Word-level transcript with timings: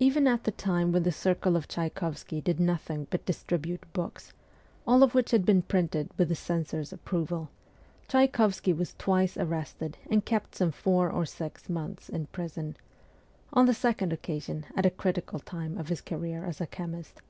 Even 0.00 0.26
at 0.26 0.42
the 0.42 0.50
time 0.50 0.90
when 0.90 1.04
the 1.04 1.12
circle 1.12 1.54
of 1.54 1.68
Tchaykovsky 1.68 2.40
did 2.42 2.58
nothing 2.58 3.06
but 3.08 3.24
distribute 3.24 3.84
books, 3.92 4.32
all 4.84 5.04
of 5.04 5.14
which 5.14 5.30
had 5.30 5.46
been 5.46 5.62
printed 5.62 6.10
with 6.16 6.28
the 6.28 6.34
censor's 6.34 6.92
approval, 6.92 7.50
Tchaykovsky 8.08 8.72
was 8.72 8.96
twice 8.98 9.36
arrested 9.36 9.96
and 10.10 10.24
kept 10.24 10.56
some 10.56 10.72
four 10.72 11.08
or 11.08 11.24
six 11.24 11.68
months 11.68 12.08
in 12.08 12.26
prison 12.26 12.76
on 13.52 13.66
the 13.66 13.74
second 13.74 14.12
occasion 14.12 14.66
at 14.74 14.86
a 14.86 14.90
critical 14.90 15.38
time 15.38 15.78
of 15.78 15.86
his 15.86 16.00
career 16.00 16.44
as 16.44 16.60
a 16.60 16.66
chemist. 16.66 17.22